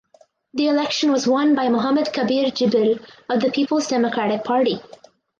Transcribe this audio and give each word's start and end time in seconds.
The 0.55 0.67
election 0.67 1.11
was 1.11 1.27
won 1.27 1.53
by 1.53 1.69
Mohammed 1.69 2.11
Kabir 2.11 2.45
Jibril 2.45 3.07
of 3.29 3.39
the 3.39 3.51
Peoples 3.51 3.85
Democratic 3.85 4.43
Party. 4.43 4.81